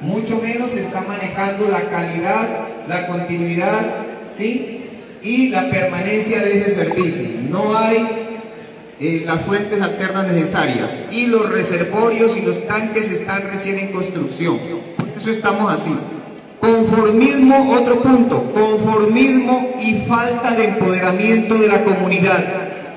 Mucho 0.00 0.40
menos 0.40 0.70
se 0.70 0.80
está 0.80 1.00
manejando 1.02 1.68
la 1.68 1.82
calidad, 1.82 2.48
la 2.88 3.06
continuidad, 3.06 3.80
¿sí? 4.36 4.84
Y 5.22 5.48
la 5.48 5.68
permanencia 5.68 6.42
de 6.42 6.60
ese 6.60 6.84
servicio. 6.84 7.24
No 7.50 7.76
hay 7.76 8.06
eh, 9.00 9.22
las 9.24 9.42
fuentes 9.42 9.80
alternas 9.80 10.26
necesarias. 10.28 10.88
Y 11.10 11.26
los 11.26 11.50
reservorios 11.50 12.36
y 12.36 12.42
los 12.42 12.66
tanques 12.66 13.10
están 13.10 13.42
recién 13.42 13.78
en 13.78 13.92
construcción. 13.92 14.58
Por 14.96 15.08
eso 15.16 15.30
estamos 15.30 15.72
así. 15.72 15.94
Conformismo, 16.60 17.72
otro 17.72 18.00
punto, 18.00 18.52
conformismo 18.52 19.76
y 19.80 20.00
falta 20.08 20.52
de 20.52 20.64
empoderamiento 20.64 21.54
de 21.56 21.68
la 21.68 21.84
comunidad. 21.84 22.44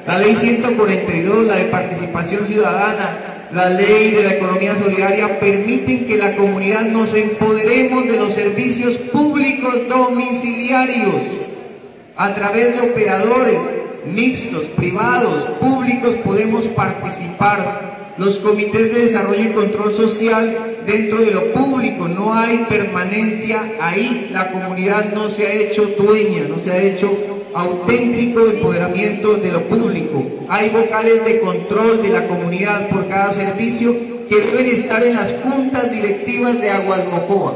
La 0.08 0.18
ley 0.18 0.34
142, 0.34 1.46
la 1.46 1.55
de 1.55 1.66
participación 1.66 2.46
ciudadana, 2.46 3.18
la 3.54 3.70
ley 3.70 4.12
de 4.12 4.23
la 4.23 4.32
economía 4.34 4.76
solidaria 4.76 5.40
permiten 5.40 6.05
que 6.05 6.18
la 6.18 6.36
comunidad 6.36 6.86
nos 6.86 7.14
empoderemos 7.14 8.08
de 8.08 8.18
los 8.18 8.34
servicios 8.34 8.98
públicos 8.98 9.90
domiciliarios 9.90 11.16
a 12.16 12.34
través 12.34 12.76
de 12.76 12.91
operadores 12.91 13.60
mixtos, 14.05 14.66
privados, 14.76 15.44
públicos, 15.60 16.16
podemos 16.24 16.66
participar. 16.68 17.91
Los 18.18 18.40
comités 18.40 18.94
de 18.94 19.05
desarrollo 19.05 19.41
y 19.41 19.54
control 19.54 19.96
social 19.96 20.76
dentro 20.85 21.22
de 21.22 21.32
lo 21.32 21.46
público, 21.54 22.07
no 22.07 22.34
hay 22.34 22.66
permanencia 22.70 23.63
ahí, 23.79 24.29
la 24.32 24.52
comunidad 24.52 25.13
no 25.13 25.29
se 25.29 25.48
ha 25.48 25.54
hecho 25.54 25.85
dueña, 25.98 26.44
no 26.48 26.60
se 26.63 26.72
ha 26.72 26.82
hecho 26.82 27.30
auténtico 27.54 28.46
empoderamiento 28.46 29.35
de 29.35 29.52
lo 29.52 29.62
público. 29.63 30.26
Hay 30.49 30.70
vocales 30.70 31.26
de 31.26 31.40
control 31.40 32.02
de 32.02 32.10
la 32.10 32.27
comunidad 32.27 32.90
por 32.90 33.07
cada 33.07 33.32
servicio 33.32 33.96
que 34.30 34.38
deben 34.38 34.68
estar 34.68 35.04
en 35.04 35.16
las 35.16 35.34
juntas 35.44 35.91
directivas 35.91 36.60
de 36.62 36.70
Aguas 36.70 37.02
Mocoa. 37.12 37.54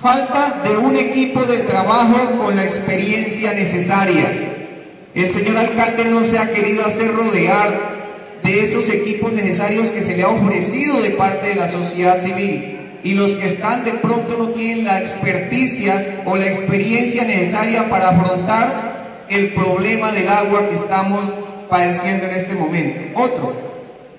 Falta 0.00 0.62
de 0.64 0.76
un 0.76 0.96
equipo 0.96 1.42
de 1.42 1.58
trabajo 1.58 2.38
con 2.38 2.56
la 2.56 2.64
experiencia 2.64 3.52
necesaria. 3.52 4.26
El 5.14 5.30
señor 5.30 5.56
alcalde 5.56 6.04
no 6.04 6.24
se 6.24 6.38
ha 6.38 6.52
querido 6.52 6.84
hacer 6.84 7.12
rodear 7.12 7.98
de 8.42 8.62
esos 8.62 8.88
equipos 8.88 9.32
necesarios 9.32 9.88
que 9.88 10.02
se 10.02 10.16
le 10.16 10.22
ha 10.22 10.28
ofrecido 10.28 11.00
de 11.02 11.10
parte 11.10 11.48
de 11.48 11.54
la 11.56 11.70
sociedad 11.70 12.22
civil. 12.22 12.76
Y 13.02 13.14
los 13.14 13.32
que 13.32 13.46
están 13.46 13.84
de 13.84 13.92
pronto 13.92 14.36
no 14.38 14.48
tienen 14.50 14.84
la 14.84 15.00
experticia 15.00 16.22
o 16.26 16.36
la 16.36 16.46
experiencia 16.46 17.24
necesaria 17.24 17.88
para 17.88 18.10
afrontar 18.10 18.87
el 19.30 19.48
problema 19.48 20.12
del 20.12 20.28
agua 20.28 20.68
que 20.68 20.76
estamos 20.76 21.20
padeciendo 21.68 22.26
en 22.26 22.34
este 22.34 22.54
momento. 22.54 23.20
Otro, 23.20 23.54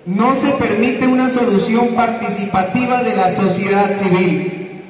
no 0.05 0.35
se 0.35 0.51
permite 0.51 1.07
una 1.07 1.29
solución 1.29 1.89
participativa 1.89 3.03
de 3.03 3.15
la 3.15 3.33
sociedad 3.33 3.91
civil. 3.93 4.81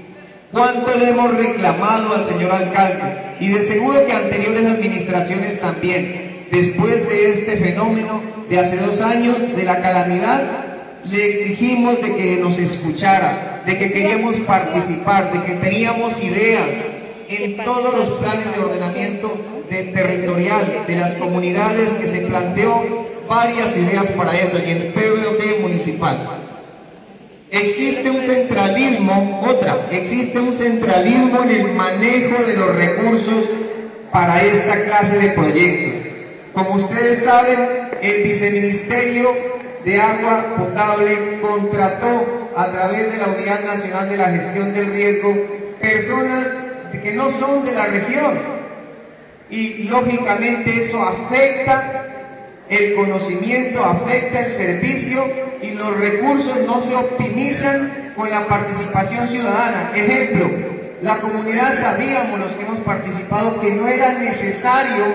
¿Cuánto 0.52 0.95
le 0.95 1.09
hemos 1.09 1.36
reclamado 1.36 2.16
al 2.16 2.26
señor 2.26 2.52
alcalde? 2.52 3.36
Y 3.39 3.50
de 3.50 3.66
seguro 3.66 4.06
que 4.06 4.14
anteriores 4.14 4.66
administraciones 4.66 5.59
también. 5.59 6.48
Después 6.52 7.08
de 7.08 7.32
este 7.32 7.58
fenómeno 7.58 8.21
de 8.49 8.60
hace 8.60 8.77
dos 8.77 9.02
años, 9.02 9.38
de 9.55 9.64
la 9.64 9.82
calamidad, 9.82 10.42
le 11.05 11.26
exigimos 11.30 12.02
de 12.02 12.15
que 12.15 12.38
nos 12.38 12.58
escuchara, 12.58 13.61
de 13.65 13.77
que 13.77 13.92
queríamos 13.92 14.36
participar, 14.38 15.32
de 15.32 15.44
que 15.44 15.54
teníamos 15.54 16.21
ideas 16.23 16.65
en 17.30 17.58
todos 17.58 17.94
los 17.94 18.17
planes 18.17 18.56
de 18.56 18.62
ordenamiento 18.62 19.32
territorial 19.70 20.84
de 20.88 20.95
las 20.95 21.14
comunidades 21.14 21.92
que 21.92 22.08
se 22.08 22.22
planteó 22.22 23.08
varias 23.28 23.78
ideas 23.78 24.06
para 24.17 24.36
eso 24.36 24.58
y 24.58 24.72
el 24.72 24.94
PBOD 24.94 25.62
municipal. 25.62 26.18
Existe 27.52 28.10
un 28.10 28.22
centralismo, 28.22 29.42
otra, 29.48 29.88
existe 29.92 30.39
un 30.39 30.54
centralismo 30.54 31.44
en 31.44 31.50
el 31.52 31.73
manejo 31.73 32.44
de 32.44 32.58
los 32.58 32.76
recursos 32.76 33.45
para 34.12 34.44
esta 34.44 34.84
clase 34.84 35.20
de 35.20 35.30
proyectos. 35.30 36.12
Como 36.54 36.76
ustedes 36.76 37.23
saben, 37.23 37.60
el 38.02 38.23
viceministerio 38.23 39.30
de 39.86 40.02
agua 40.02 40.56
potable 40.58 41.39
contrató 41.42 42.52
a 42.56 42.72
través 42.72 43.12
de 43.12 43.18
la 43.18 43.28
Unidad 43.28 43.64
Nacional 43.64 44.10
de 44.10 44.18
la 44.18 44.30
Gestión 44.30 44.73
del 44.73 44.92
Riesgo 44.92 45.34
personas 45.80 46.45
que 46.98 47.14
no 47.14 47.32
son 47.32 47.64
de 47.66 47.72
la 47.73 47.86
región, 47.86 48.60
y 49.50 49.83
lógicamente 49.83 50.86
eso 50.86 51.02
afecta 51.02 52.05
el 52.70 52.94
conocimiento, 52.94 53.83
afecta 53.83 54.45
el 54.45 54.52
servicio 54.52 55.23
y 55.61 55.72
los 55.72 55.98
recursos 55.98 56.60
no 56.67 56.82
se 56.82 56.95
optimizan 56.95 58.14
con 58.16 58.30
la 58.30 58.45
participación 58.45 59.27
ciudadana. 59.27 59.92
Ejemplo, 59.95 60.50
la 61.02 61.17
comunidad 61.17 61.80
sabíamos 61.80 62.39
los 62.39 62.52
que 62.54 62.64
hemos 62.64 62.80
participado 62.82 63.60
que 63.60 63.71
no 63.71 63.88
era 63.88 64.14
necesario 64.14 65.06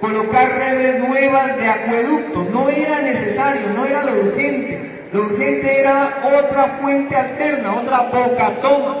colocar 0.00 0.50
redes 0.58 1.08
nuevas 1.08 1.56
de 1.56 1.68
acueducto, 1.68 2.48
no 2.52 2.68
era 2.68 3.00
necesario, 3.00 3.62
no 3.74 3.86
era 3.86 4.02
lo 4.02 4.12
urgente. 4.18 4.90
Lo 5.12 5.22
urgente 5.22 5.80
era 5.80 6.22
otra 6.38 6.78
fuente 6.80 7.14
alterna, 7.14 7.74
otra 7.74 8.00
boca 8.00 8.50
toma, 8.62 8.96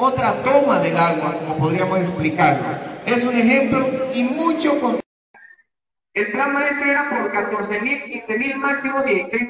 otra 0.00 0.32
toma 0.42 0.80
del 0.80 0.96
agua, 0.96 1.34
como 1.38 1.58
podríamos 1.58 1.98
explicarlo 1.98 2.90
es 3.06 3.24
un 3.24 3.34
ejemplo 3.34 4.10
y 4.14 4.24
mucho 4.24 4.80
con... 4.80 5.00
El 6.12 6.32
plan 6.32 6.52
maestro 6.52 6.90
era 6.90 7.08
por 7.10 7.32
14 7.32 7.80
mil, 7.82 8.02
15 8.04 8.38
mil, 8.38 8.56
máximo 8.58 9.02
16 9.02 9.48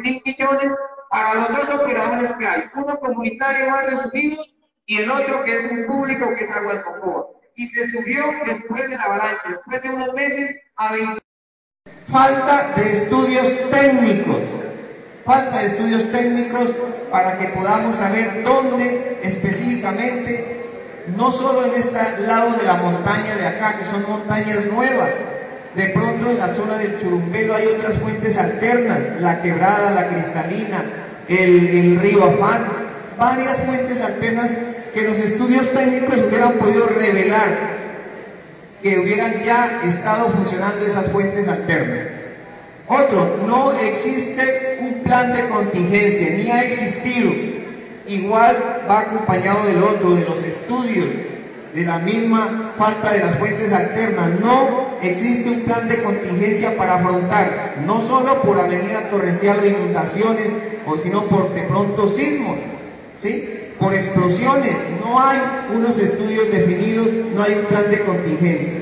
mil 0.00 0.22
millones 0.24 0.72
para 1.10 1.34
los 1.34 1.48
dos 1.48 1.80
operadores 1.80 2.34
que 2.34 2.46
hay, 2.46 2.62
uno 2.74 2.98
comunitario 3.00 3.70
Barrios 3.70 4.06
Unidos 4.12 4.46
y 4.86 4.98
el 4.98 5.10
otro 5.10 5.42
que 5.44 5.56
es 5.56 5.70
un 5.70 5.86
público 5.86 6.26
que 6.36 6.44
es 6.44 6.50
Agua 6.50 6.82
Cocoa. 6.82 7.26
Y 7.56 7.66
se 7.66 7.90
subió 7.90 8.24
después 8.46 8.88
de 8.88 8.96
la 8.96 9.04
avalancha, 9.04 9.48
después 9.48 9.82
de 9.82 9.90
unos 9.90 10.14
meses 10.14 10.56
a 10.76 10.92
20. 10.92 11.20
Falta 12.06 12.72
de 12.76 12.92
estudios 12.92 13.70
técnicos, 13.70 14.40
falta 15.24 15.58
de 15.58 15.66
estudios 15.66 16.12
técnicos 16.12 16.74
para 17.10 17.38
que 17.38 17.48
podamos 17.48 17.96
saber 17.96 18.42
dónde 18.44 19.20
no 21.16 21.32
solo 21.32 21.64
en 21.64 21.74
este 21.74 21.98
lado 22.26 22.52
de 22.56 22.64
la 22.64 22.74
montaña 22.74 23.36
de 23.36 23.46
acá, 23.46 23.78
que 23.78 23.84
son 23.84 24.04
montañas 24.08 24.64
nuevas, 24.72 25.10
de 25.74 25.86
pronto 25.86 26.30
en 26.30 26.38
la 26.38 26.48
zona 26.48 26.78
del 26.78 27.00
Churumbelo 27.00 27.54
hay 27.54 27.66
otras 27.66 27.96
fuentes 27.98 28.36
alternas, 28.36 28.98
la 29.20 29.40
quebrada, 29.40 29.90
la 29.92 30.08
cristalina, 30.08 30.84
el, 31.28 31.98
río 32.00 32.24
Afán, 32.24 32.66
varias 33.16 33.58
fuentes 33.58 34.00
alternas 34.00 34.50
que 34.92 35.02
los 35.02 35.18
estudios 35.18 35.70
técnicos 35.72 36.18
hubieran 36.26 36.52
podido 36.54 36.86
revelar 36.86 37.80
que 38.82 38.98
hubieran 38.98 39.42
ya 39.44 39.80
estado 39.84 40.30
funcionando 40.30 40.84
esas 40.84 41.08
fuentes 41.08 41.46
alternas. 41.46 42.08
Otro, 42.88 43.38
no 43.46 43.72
existe 43.72 44.78
un 44.80 45.04
plan 45.04 45.32
de 45.32 45.48
contingencia, 45.48 46.30
ni 46.30 46.50
ha 46.50 46.62
existido 46.62 47.49
igual 48.10 48.84
va 48.90 49.00
acompañado 49.00 49.66
del 49.66 49.82
otro, 49.82 50.14
de 50.14 50.24
los 50.24 50.42
estudios, 50.44 51.06
de 51.74 51.84
la 51.84 52.00
misma 52.00 52.72
falta 52.76 53.12
de 53.12 53.20
las 53.20 53.38
fuentes 53.38 53.72
alternas. 53.72 54.30
No 54.40 54.88
existe 55.00 55.48
un 55.48 55.60
plan 55.60 55.88
de 55.88 56.02
contingencia 56.02 56.76
para 56.76 56.96
afrontar, 56.96 57.76
no 57.86 58.04
solo 58.06 58.42
por 58.42 58.58
avenida 58.58 59.08
torrencial 59.10 59.60
o 59.60 59.66
inundaciones, 59.66 60.48
o 60.86 60.96
sino 60.96 61.24
por 61.26 61.54
de 61.54 61.62
pronto 61.62 62.08
sismos, 62.08 62.56
¿sí? 63.14 63.48
por 63.78 63.94
explosiones. 63.94 64.74
No 65.04 65.20
hay 65.20 65.38
unos 65.72 65.98
estudios 65.98 66.50
definidos, 66.50 67.06
no 67.34 67.42
hay 67.42 67.54
un 67.54 67.66
plan 67.66 67.90
de 67.90 68.00
contingencia. 68.00 68.72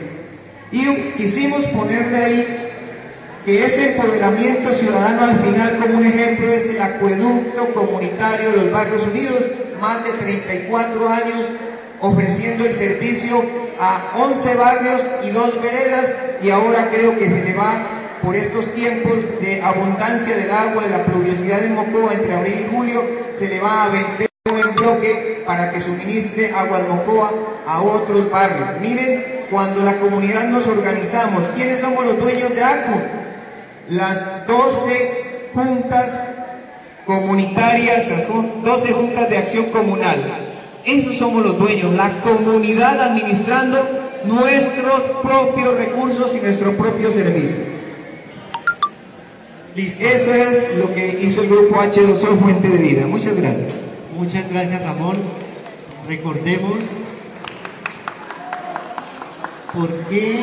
Y 0.73 0.85
quisimos 1.17 1.67
ponerle 1.67 2.17
ahí 2.17 2.69
que 3.45 3.65
ese 3.65 3.93
empoderamiento 3.93 4.71
ciudadano 4.75 5.25
al 5.25 5.39
final 5.39 5.79
como 5.79 5.99
un 5.99 6.05
ejemplo 6.05 6.53
es 6.53 6.71
el 6.71 6.83
acueducto 6.83 7.73
comunitario 7.73 8.51
de 8.51 8.57
los 8.57 8.73
Barrios 8.73 9.03
Unidos, 9.07 9.39
más 9.81 10.05
de 10.05 10.11
34 10.13 11.09
años 11.09 11.43
ofreciendo 12.01 12.65
el 12.65 12.73
servicio 12.73 13.43
a 13.81 14.13
11 14.19 14.55
barrios 14.57 15.01
y 15.25 15.31
dos 15.31 15.61
veredas 15.63 16.13
y 16.43 16.51
ahora 16.51 16.89
creo 16.91 17.19
que 17.19 17.27
se 17.27 17.45
le 17.45 17.55
va 17.55 17.99
por 18.23 18.35
estos 18.35 18.73
tiempos 18.75 19.15
de 19.41 19.63
abundancia 19.63 20.37
del 20.37 20.51
agua, 20.51 20.85
de 20.85 20.91
la 20.91 21.05
pluviosidad 21.05 21.61
de 21.61 21.69
Mocoa 21.69 22.13
entre 22.13 22.35
abril 22.35 22.67
y 22.67 22.75
julio, 22.75 23.03
se 23.39 23.49
le 23.49 23.61
va 23.61 23.85
a 23.85 23.89
vender 23.89 24.29
en 24.45 24.75
bloque 24.75 25.43
para 25.47 25.71
que 25.71 25.81
suministre 25.81 26.53
agua 26.55 26.81
Mocoa 26.89 27.33
a 27.67 27.81
otros 27.81 28.31
barrios. 28.31 28.69
Miren, 28.81 29.45
cuando 29.51 29.83
la 29.83 29.97
comunidad 29.97 30.49
nos 30.49 30.67
organizamos, 30.67 31.43
¿quiénes 31.55 31.81
somos 31.81 32.05
los 32.05 32.19
dueños 32.19 32.55
de 32.55 32.63
ACU? 32.63 33.18
Las 33.91 34.47
12 34.47 35.51
juntas 35.55 36.09
comunitarias, 37.07 38.09
las 38.11 38.29
12 38.29 38.93
juntas 38.93 39.31
de 39.31 39.39
acción 39.39 39.67
comunal. 39.67 40.17
Esos 40.85 41.17
somos 41.17 41.43
los 41.43 41.59
dueños, 41.59 41.95
la 41.95 42.21
comunidad 42.21 43.01
administrando 43.01 43.79
nuestros 44.25 45.01
propios 45.23 45.77
recursos 45.77 46.35
y 46.35 46.41
nuestro 46.41 46.77
propio 46.77 47.11
servicio. 47.11 47.79
Eso 49.77 50.35
es 50.35 50.77
lo 50.77 50.93
que 50.93 51.21
hizo 51.23 51.43
el 51.43 51.49
grupo 51.49 51.77
H2O 51.77 52.39
Fuente 52.41 52.69
de 52.69 52.79
Vida. 52.79 53.07
Muchas 53.07 53.37
gracias. 53.37 53.73
Muchas 54.17 54.51
gracias 54.51 54.83
Ramón. 54.83 55.17
Recordemos 56.09 56.79
por 59.73 59.89
qué 60.09 60.43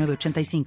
85 0.09 0.63